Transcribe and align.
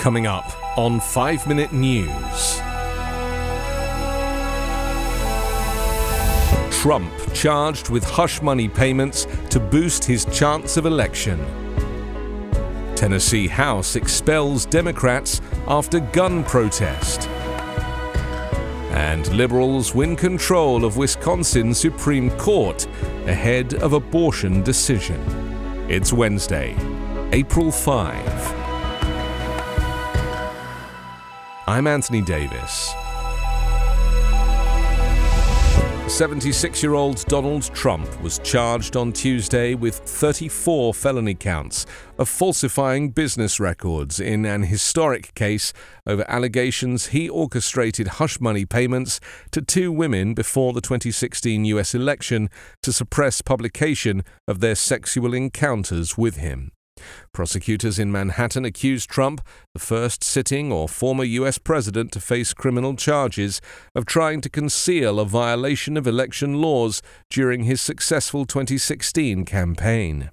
Coming 0.00 0.26
up 0.26 0.50
on 0.78 0.98
5 0.98 1.46
Minute 1.46 1.74
News. 1.74 2.62
Trump 6.80 7.12
charged 7.34 7.90
with 7.90 8.02
hush 8.02 8.40
money 8.40 8.66
payments 8.66 9.26
to 9.50 9.60
boost 9.60 10.02
his 10.02 10.24
chance 10.24 10.78
of 10.78 10.86
election. 10.86 11.38
Tennessee 12.96 13.46
House 13.46 13.94
expels 13.94 14.64
Democrats 14.64 15.42
after 15.68 16.00
gun 16.00 16.44
protest. 16.44 17.28
And 18.92 19.30
Liberals 19.36 19.94
win 19.94 20.16
control 20.16 20.86
of 20.86 20.96
Wisconsin 20.96 21.74
Supreme 21.74 22.30
Court 22.38 22.86
ahead 23.26 23.74
of 23.74 23.92
abortion 23.92 24.62
decision. 24.62 25.20
It's 25.90 26.10
Wednesday, 26.10 26.74
April 27.32 27.70
5. 27.70 28.39
I'm 31.70 31.86
Anthony 31.86 32.20
Davis. 32.20 32.96
76 36.08 36.82
year 36.82 36.94
old 36.94 37.24
Donald 37.26 37.72
Trump 37.72 38.20
was 38.22 38.40
charged 38.40 38.96
on 38.96 39.12
Tuesday 39.12 39.76
with 39.76 39.94
34 39.94 40.92
felony 40.92 41.36
counts 41.36 41.86
of 42.18 42.28
falsifying 42.28 43.10
business 43.10 43.60
records 43.60 44.18
in 44.18 44.44
an 44.44 44.64
historic 44.64 45.32
case 45.36 45.72
over 46.08 46.28
allegations 46.28 47.06
he 47.06 47.28
orchestrated 47.28 48.08
hush 48.18 48.40
money 48.40 48.66
payments 48.66 49.20
to 49.52 49.62
two 49.62 49.92
women 49.92 50.34
before 50.34 50.72
the 50.72 50.80
2016 50.80 51.64
US 51.66 51.94
election 51.94 52.50
to 52.82 52.92
suppress 52.92 53.42
publication 53.42 54.24
of 54.48 54.58
their 54.58 54.74
sexual 54.74 55.32
encounters 55.34 56.18
with 56.18 56.34
him. 56.38 56.72
Prosecutors 57.32 57.98
in 57.98 58.12
Manhattan 58.12 58.64
accused 58.64 59.08
Trump, 59.10 59.40
the 59.74 59.80
first 59.80 60.24
sitting 60.24 60.72
or 60.72 60.88
former 60.88 61.24
U.S. 61.24 61.58
president 61.58 62.12
to 62.12 62.20
face 62.20 62.54
criminal 62.54 62.96
charges, 62.96 63.60
of 63.94 64.06
trying 64.06 64.40
to 64.42 64.48
conceal 64.48 65.18
a 65.18 65.24
violation 65.24 65.96
of 65.96 66.06
election 66.06 66.60
laws 66.60 67.02
during 67.30 67.64
his 67.64 67.80
successful 67.80 68.44
2016 68.44 69.44
campaign. 69.44 70.30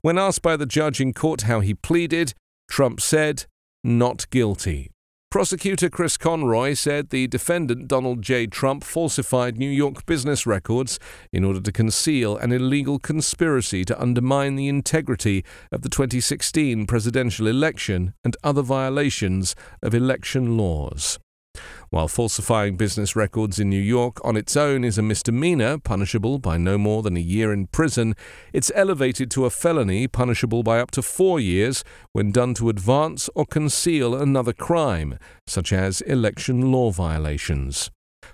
When 0.00 0.18
asked 0.18 0.42
by 0.42 0.56
the 0.56 0.66
judge 0.66 1.00
in 1.00 1.12
court 1.12 1.42
how 1.42 1.60
he 1.60 1.74
pleaded, 1.74 2.34
Trump 2.68 3.00
said, 3.00 3.46
not 3.84 4.28
guilty. 4.30 4.90
Prosecutor 5.30 5.90
Chris 5.90 6.16
Conroy 6.16 6.72
said 6.72 7.10
the 7.10 7.26
defendant 7.26 7.86
Donald 7.86 8.22
J. 8.22 8.46
Trump 8.46 8.82
falsified 8.82 9.58
New 9.58 9.68
York 9.68 10.06
business 10.06 10.46
records 10.46 10.98
in 11.34 11.44
order 11.44 11.60
to 11.60 11.70
conceal 11.70 12.38
an 12.38 12.50
illegal 12.50 12.98
conspiracy 12.98 13.84
to 13.84 14.00
undermine 14.00 14.56
the 14.56 14.68
integrity 14.68 15.44
of 15.70 15.82
the 15.82 15.90
2016 15.90 16.86
presidential 16.86 17.46
election 17.46 18.14
and 18.24 18.38
other 18.42 18.62
violations 18.62 19.54
of 19.82 19.92
election 19.92 20.56
laws. 20.56 21.18
While 21.90 22.08
falsifying 22.08 22.76
business 22.76 23.16
records 23.16 23.58
in 23.58 23.70
New 23.70 23.80
York 23.80 24.22
on 24.24 24.36
its 24.36 24.56
own 24.56 24.84
is 24.84 24.98
a 24.98 25.02
misdemeanor, 25.02 25.78
punishable 25.78 26.38
by 26.38 26.58
no 26.58 26.76
more 26.76 27.02
than 27.02 27.16
a 27.16 27.20
year 27.20 27.52
in 27.52 27.66
prison, 27.66 28.14
it's 28.52 28.72
elevated 28.74 29.30
to 29.32 29.46
a 29.46 29.50
felony, 29.50 30.06
punishable 30.06 30.62
by 30.62 30.80
up 30.80 30.90
to 30.92 31.02
four 31.02 31.40
years 31.40 31.84
when 32.12 32.32
done 32.32 32.54
to 32.54 32.68
advance 32.68 33.30
or 33.34 33.46
conceal 33.46 34.14
another 34.14 34.52
crime, 34.52 35.18
such 35.46 35.72
as 35.72 36.00
election 36.02 36.70
law 36.72 36.90
violations. 36.90 37.90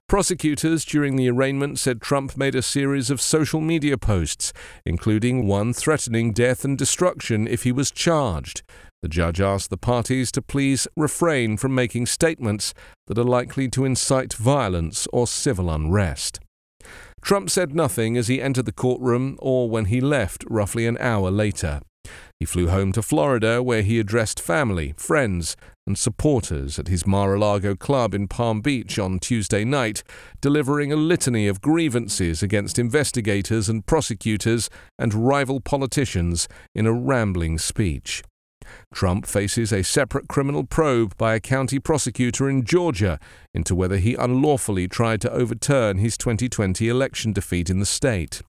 Prosecutors 0.08 0.84
during 0.84 1.16
the 1.16 1.30
arraignment 1.30 1.78
said 1.78 2.00
Trump 2.00 2.36
made 2.36 2.54
a 2.54 2.62
series 2.62 3.10
of 3.10 3.20
social 3.20 3.60
media 3.60 3.96
posts, 3.96 4.52
including 4.84 5.46
one 5.46 5.72
threatening 5.72 6.32
death 6.32 6.64
and 6.64 6.76
destruction 6.76 7.46
if 7.48 7.62
he 7.62 7.72
was 7.72 7.90
charged. 7.90 8.62
The 9.04 9.08
judge 9.08 9.38
asked 9.38 9.68
the 9.68 9.76
parties 9.76 10.32
to 10.32 10.40
please 10.40 10.88
refrain 10.96 11.58
from 11.58 11.74
making 11.74 12.06
statements 12.06 12.72
that 13.06 13.18
are 13.18 13.22
likely 13.22 13.68
to 13.68 13.84
incite 13.84 14.32
violence 14.32 15.06
or 15.12 15.26
civil 15.26 15.68
unrest. 15.68 16.40
Trump 17.20 17.50
said 17.50 17.74
nothing 17.74 18.16
as 18.16 18.28
he 18.28 18.40
entered 18.40 18.64
the 18.64 18.72
courtroom 18.72 19.36
or 19.40 19.68
when 19.68 19.84
he 19.84 20.00
left 20.00 20.42
roughly 20.48 20.86
an 20.86 20.96
hour 21.00 21.30
later. 21.30 21.82
He 22.40 22.46
flew 22.46 22.68
home 22.68 22.92
to 22.92 23.02
Florida 23.02 23.62
where 23.62 23.82
he 23.82 24.00
addressed 24.00 24.40
family, 24.40 24.94
friends, 24.96 25.54
and 25.86 25.98
supporters 25.98 26.78
at 26.78 26.88
his 26.88 27.06
Mar 27.06 27.34
a 27.34 27.38
Lago 27.38 27.74
club 27.74 28.14
in 28.14 28.26
Palm 28.26 28.62
Beach 28.62 28.98
on 28.98 29.18
Tuesday 29.18 29.66
night, 29.66 30.02
delivering 30.40 30.94
a 30.94 30.96
litany 30.96 31.46
of 31.46 31.60
grievances 31.60 32.42
against 32.42 32.78
investigators 32.78 33.68
and 33.68 33.84
prosecutors 33.84 34.70
and 34.98 35.12
rival 35.12 35.60
politicians 35.60 36.48
in 36.74 36.86
a 36.86 36.92
rambling 36.94 37.58
speech. 37.58 38.22
Trump 38.92 39.26
faces 39.26 39.72
a 39.72 39.82
separate 39.82 40.28
criminal 40.28 40.64
probe 40.64 41.16
by 41.16 41.34
a 41.34 41.40
county 41.40 41.78
prosecutor 41.78 42.48
in 42.48 42.64
Georgia 42.64 43.18
into 43.52 43.74
whether 43.74 43.98
he 43.98 44.14
unlawfully 44.14 44.88
tried 44.88 45.20
to 45.20 45.30
overturn 45.30 45.98
his 45.98 46.18
2020 46.18 46.88
election 46.88 47.32
defeat 47.32 47.70
in 47.70 47.78
the 47.78 47.86
state. 47.86 48.42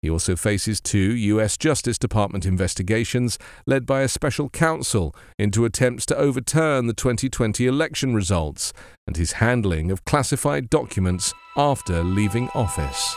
He 0.00 0.10
also 0.10 0.36
faces 0.36 0.80
two 0.80 1.14
U.S. 1.14 1.56
Justice 1.56 1.98
Department 1.98 2.46
investigations 2.46 3.38
led 3.66 3.86
by 3.86 4.02
a 4.02 4.08
special 4.08 4.48
counsel 4.50 5.14
into 5.38 5.64
attempts 5.64 6.06
to 6.06 6.16
overturn 6.16 6.86
the 6.86 6.94
2020 6.94 7.66
election 7.66 8.14
results 8.14 8.72
and 9.06 9.16
his 9.16 9.32
handling 9.32 9.90
of 9.90 10.04
classified 10.04 10.70
documents 10.70 11.34
after 11.56 12.02
leaving 12.02 12.48
office. 12.54 13.16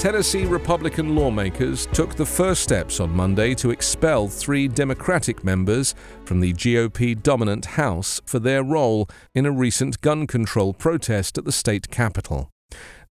Tennessee 0.00 0.46
Republican 0.46 1.14
lawmakers 1.14 1.84
took 1.84 2.14
the 2.14 2.24
first 2.24 2.62
steps 2.62 3.00
on 3.00 3.10
Monday 3.10 3.54
to 3.56 3.68
expel 3.68 4.28
three 4.28 4.66
Democratic 4.66 5.44
members 5.44 5.94
from 6.24 6.40
the 6.40 6.54
GOP 6.54 7.22
dominant 7.22 7.66
House 7.66 8.18
for 8.24 8.38
their 8.38 8.62
role 8.62 9.10
in 9.34 9.44
a 9.44 9.50
recent 9.50 10.00
gun 10.00 10.26
control 10.26 10.72
protest 10.72 11.36
at 11.36 11.44
the 11.44 11.52
state 11.52 11.90
capitol. 11.90 12.48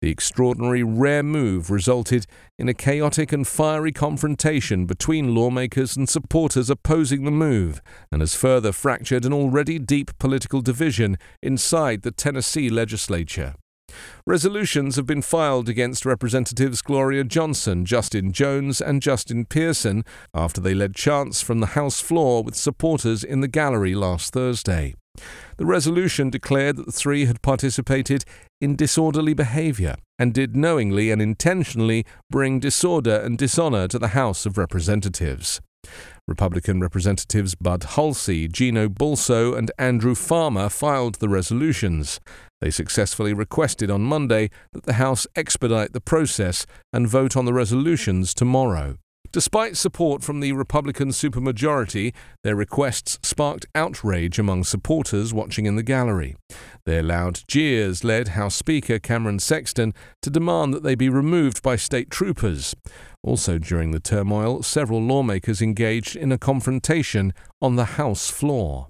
The 0.01 0.09
extraordinary 0.09 0.81
rare 0.81 1.21
move 1.21 1.69
resulted 1.69 2.25
in 2.57 2.67
a 2.67 2.73
chaotic 2.73 3.31
and 3.31 3.47
fiery 3.47 3.91
confrontation 3.91 4.87
between 4.87 5.35
lawmakers 5.35 5.95
and 5.95 6.09
supporters 6.09 6.71
opposing 6.71 7.23
the 7.23 7.29
move, 7.29 7.83
and 8.11 8.19
has 8.23 8.33
further 8.33 8.71
fractured 8.71 9.25
an 9.25 9.33
already 9.33 9.77
deep 9.77 10.17
political 10.17 10.61
division 10.61 11.19
inside 11.43 12.01
the 12.01 12.09
Tennessee 12.09 12.71
legislature. 12.71 13.53
Resolutions 14.25 14.95
have 14.95 15.05
been 15.05 15.21
filed 15.21 15.69
against 15.69 16.05
Representatives 16.05 16.81
Gloria 16.81 17.23
Johnson, 17.23 17.85
Justin 17.85 18.31
Jones, 18.31 18.81
and 18.81 19.01
Justin 19.01 19.45
Pearson 19.45 20.03
after 20.33 20.61
they 20.61 20.73
led 20.73 20.95
chants 20.95 21.41
from 21.41 21.59
the 21.59 21.67
House 21.67 21.99
floor 21.99 22.43
with 22.43 22.55
supporters 22.55 23.23
in 23.23 23.41
the 23.41 23.47
gallery 23.47 23.95
last 23.95 24.33
Thursday. 24.33 24.95
The 25.57 25.65
resolution 25.65 26.29
declared 26.29 26.77
that 26.77 26.85
the 26.85 26.91
three 26.91 27.25
had 27.25 27.41
participated 27.41 28.23
in 28.61 28.75
disorderly 28.75 29.33
behavior 29.33 29.95
and 30.17 30.33
did 30.33 30.55
knowingly 30.55 31.11
and 31.11 31.21
intentionally 31.21 32.05
bring 32.29 32.59
disorder 32.59 33.15
and 33.15 33.37
dishonor 33.37 33.87
to 33.87 33.99
the 33.99 34.09
House 34.09 34.45
of 34.45 34.57
Representatives. 34.57 35.59
Republican 36.27 36.79
Representatives 36.79 37.55
Bud 37.55 37.81
Hulsey, 37.81 38.51
Gino 38.51 38.87
Bulso, 38.87 39.57
and 39.57 39.71
Andrew 39.79 40.13
Farmer 40.13 40.69
filed 40.69 41.15
the 41.15 41.29
resolutions. 41.29 42.19
They 42.61 42.71
successfully 42.71 43.33
requested 43.33 43.89
on 43.89 44.01
Monday 44.01 44.49
that 44.73 44.83
the 44.83 44.93
House 44.93 45.25
expedite 45.35 45.93
the 45.93 46.01
process 46.01 46.65
and 46.91 47.07
vote 47.07 47.37
on 47.37 47.45
the 47.45 47.53
resolutions 47.53 48.33
tomorrow. 48.33 48.97
Despite 49.31 49.77
support 49.77 50.23
from 50.23 50.39
the 50.39 50.53
Republican 50.53 51.09
supermajority, 51.09 52.15
their 52.43 52.55
requests 52.55 53.19
sparked 53.21 53.67
outrage 53.75 54.39
among 54.39 54.63
supporters 54.63 55.35
watching 55.35 55.67
in 55.67 55.75
the 55.75 55.83
gallery. 55.83 56.35
Their 56.85 57.03
loud 57.03 57.41
jeers 57.47 58.03
led 58.03 58.29
House 58.29 58.55
Speaker 58.55 58.97
Cameron 58.97 59.37
Sexton 59.37 59.93
to 60.23 60.31
demand 60.31 60.73
that 60.73 60.81
they 60.81 60.95
be 60.95 61.09
removed 61.09 61.61
by 61.61 61.75
state 61.75 62.09
troopers. 62.09 62.73
Also, 63.21 63.59
during 63.59 63.91
the 63.91 63.99
turmoil, 63.99 64.63
several 64.63 65.01
lawmakers 65.01 65.61
engaged 65.61 66.15
in 66.15 66.31
a 66.31 66.39
confrontation 66.39 67.31
on 67.61 67.75
the 67.75 67.85
House 67.85 68.31
floor. 68.31 68.87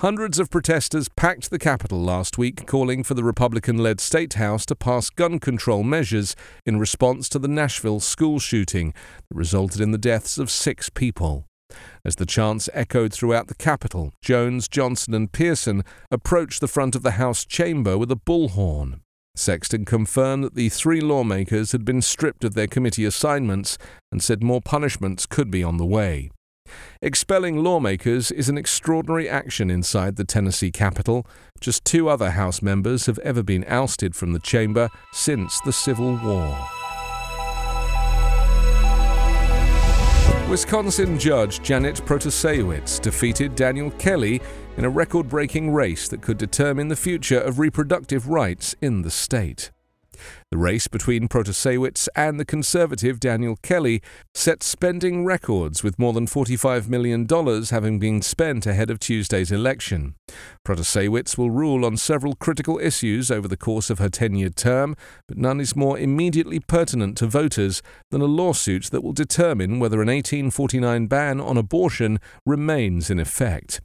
Hundreds 0.00 0.38
of 0.38 0.48
protesters 0.48 1.10
packed 1.10 1.50
the 1.50 1.58
Capitol 1.58 2.00
last 2.00 2.38
week, 2.38 2.66
calling 2.66 3.04
for 3.04 3.12
the 3.12 3.22
Republican 3.22 3.76
led 3.76 4.00
State 4.00 4.32
House 4.32 4.64
to 4.64 4.74
pass 4.74 5.10
gun 5.10 5.38
control 5.38 5.82
measures 5.82 6.34
in 6.64 6.78
response 6.78 7.28
to 7.28 7.38
the 7.38 7.46
Nashville 7.46 8.00
school 8.00 8.38
shooting 8.38 8.94
that 9.28 9.36
resulted 9.36 9.78
in 9.78 9.90
the 9.90 9.98
deaths 9.98 10.38
of 10.38 10.50
six 10.50 10.88
people. 10.88 11.44
As 12.02 12.16
the 12.16 12.24
chants 12.24 12.70
echoed 12.72 13.12
throughout 13.12 13.48
the 13.48 13.54
Capitol, 13.54 14.10
Jones, 14.22 14.68
Johnson, 14.68 15.12
and 15.12 15.30
Pearson 15.30 15.84
approached 16.10 16.62
the 16.62 16.66
front 16.66 16.96
of 16.96 17.02
the 17.02 17.12
House 17.12 17.44
chamber 17.44 17.98
with 17.98 18.10
a 18.10 18.16
bullhorn. 18.16 19.00
Sexton 19.36 19.84
confirmed 19.84 20.44
that 20.44 20.54
the 20.54 20.70
three 20.70 21.02
lawmakers 21.02 21.72
had 21.72 21.84
been 21.84 22.00
stripped 22.00 22.42
of 22.42 22.54
their 22.54 22.66
committee 22.66 23.04
assignments 23.04 23.76
and 24.10 24.22
said 24.22 24.42
more 24.42 24.62
punishments 24.62 25.26
could 25.26 25.50
be 25.50 25.62
on 25.62 25.76
the 25.76 25.84
way. 25.84 26.30
Expelling 27.02 27.62
lawmakers 27.62 28.30
is 28.30 28.48
an 28.48 28.58
extraordinary 28.58 29.28
action 29.28 29.70
inside 29.70 30.16
the 30.16 30.24
Tennessee 30.24 30.70
Capitol. 30.70 31.26
Just 31.60 31.84
two 31.84 32.08
other 32.08 32.30
House 32.30 32.62
members 32.62 33.06
have 33.06 33.18
ever 33.20 33.42
been 33.42 33.64
ousted 33.68 34.14
from 34.14 34.32
the 34.32 34.40
chamber 34.40 34.88
since 35.12 35.60
the 35.60 35.72
Civil 35.72 36.16
War. 36.24 36.58
Wisconsin 40.50 41.16
judge 41.16 41.62
Janet 41.62 41.96
Protasiewicz 42.04 43.00
defeated 43.00 43.54
Daniel 43.54 43.92
Kelly 43.92 44.40
in 44.76 44.84
a 44.84 44.90
record 44.90 45.28
breaking 45.28 45.70
race 45.70 46.08
that 46.08 46.22
could 46.22 46.38
determine 46.38 46.88
the 46.88 46.96
future 46.96 47.38
of 47.38 47.60
reproductive 47.60 48.28
rights 48.28 48.74
in 48.80 49.02
the 49.02 49.10
state. 49.12 49.70
The 50.50 50.58
race 50.58 50.88
between 50.88 51.28
Protasiewicz 51.28 52.08
and 52.16 52.38
the 52.38 52.44
conservative 52.44 53.20
Daniel 53.20 53.56
Kelly 53.62 54.02
set 54.34 54.62
spending 54.62 55.24
records, 55.24 55.82
with 55.82 55.98
more 55.98 56.12
than 56.12 56.26
$45 56.26 56.88
million 56.88 57.26
having 57.70 57.98
been 57.98 58.22
spent 58.22 58.66
ahead 58.66 58.90
of 58.90 58.98
Tuesday's 58.98 59.52
election. 59.52 60.14
Protasiewicz 60.66 61.36
will 61.36 61.50
rule 61.50 61.84
on 61.84 61.96
several 61.96 62.34
critical 62.34 62.78
issues 62.78 63.30
over 63.30 63.48
the 63.48 63.56
course 63.56 63.90
of 63.90 63.98
her 63.98 64.08
10 64.08 64.34
year 64.34 64.50
term, 64.50 64.96
but 65.28 65.38
none 65.38 65.60
is 65.60 65.76
more 65.76 65.98
immediately 65.98 66.60
pertinent 66.60 67.16
to 67.18 67.26
voters 67.26 67.82
than 68.10 68.20
a 68.20 68.26
lawsuit 68.26 68.84
that 68.90 69.02
will 69.02 69.12
determine 69.12 69.78
whether 69.78 70.02
an 70.02 70.08
1849 70.08 71.06
ban 71.06 71.40
on 71.40 71.56
abortion 71.56 72.18
remains 72.46 73.10
in 73.10 73.18
effect. 73.20 73.80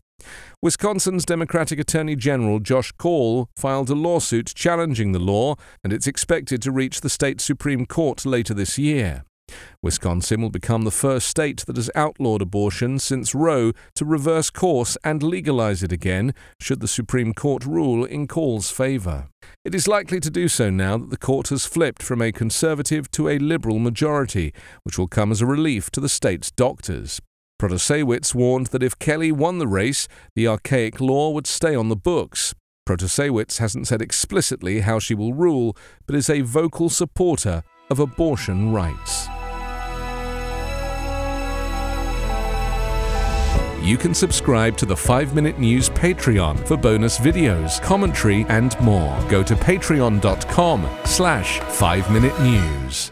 Wisconsin's 0.66 1.26
Democratic 1.26 1.78
Attorney 1.78 2.16
General 2.16 2.60
Josh 2.60 2.92
Kaul 2.94 3.48
filed 3.56 3.92
a 3.92 3.94
lawsuit 3.94 4.52
challenging 4.56 5.12
the 5.12 5.20
law, 5.20 5.54
and 5.84 5.94
it's 5.94 6.08
expected 6.08 6.60
to 6.64 6.72
reach 6.72 7.02
the 7.02 7.10
state 7.10 7.40
Supreme 7.40 7.86
Court 7.86 8.26
later 8.26 8.52
this 8.52 8.80
year. 8.80 9.26
Wisconsin 9.84 10.42
will 10.42 10.50
become 10.50 10.82
the 10.82 10.90
first 10.90 11.28
state 11.28 11.64
that 11.68 11.76
has 11.76 11.92
outlawed 11.94 12.42
abortion 12.42 12.98
since 12.98 13.36
Roe 13.36 13.74
to 13.94 14.06
reverse 14.06 14.50
course 14.50 14.98
and 15.04 15.22
legalize 15.22 15.84
it 15.84 15.92
again, 15.92 16.34
should 16.60 16.80
the 16.80 16.88
Supreme 16.88 17.36
Court 17.36 17.64
rule 17.64 18.04
in 18.04 18.26
Kaul's 18.26 18.72
favor. 18.72 19.28
It 19.64 19.76
is 19.76 19.88
likely 19.88 20.20
to 20.20 20.32
do 20.32 20.48
so 20.48 20.72
now 20.72 20.98
that 20.98 21.12
the 21.12 21.18
court 21.18 21.50
has 21.50 21.68
flipped 21.68 22.02
from 22.02 22.24
a 22.24 22.32
conservative 22.32 23.12
to 23.12 23.30
a 23.30 23.38
liberal 23.38 23.78
majority, 23.78 24.52
which 24.82 24.98
will 24.98 25.08
come 25.08 25.32
as 25.32 25.42
a 25.42 25.46
relief 25.46 25.92
to 25.92 26.00
the 26.00 26.10
state's 26.10 26.50
doctors. 26.50 27.22
Protasiewicz 27.62 28.36
warned 28.36 28.68
that 28.68 28.84
if 28.84 29.00
Kelly 29.00 29.32
won 29.32 29.60
the 29.60 29.68
race, 29.68 30.08
the 30.36 30.48
archaic 30.48 31.00
law 31.00 31.32
would 31.32 31.48
stay 31.48 31.74
on 31.74 31.90
the 31.90 31.96
books. 31.96 32.54
Protasiewicz 32.88 33.60
hasn't 33.60 33.88
said 33.88 34.02
explicitly 34.02 34.82
how 34.82 35.00
she 35.00 35.16
will 35.16 35.34
rule, 35.34 35.76
but 36.06 36.16
is 36.16 36.30
a 36.30 36.42
vocal 36.42 36.90
supporter 36.90 37.64
of 37.90 38.00
abortion 38.00 38.74
rights. 38.74 39.28
You 43.82 43.98
can 43.98 44.16
subscribe 44.16 44.78
to 44.78 44.86
the 44.86 44.98
5 44.98 45.36
Minute 45.36 45.60
News 45.60 45.90
Patreon 45.90 46.68
for 46.68 46.76
bonus 46.76 47.20
videos, 47.20 47.80
commentary, 47.82 48.44
and 48.50 48.80
more. 48.82 49.16
Go 49.30 49.44
to 49.44 49.56
patreon.com 49.56 50.90
slash 51.06 51.60
5 51.60 52.12
Minute 52.12 52.40
News. 52.42 53.12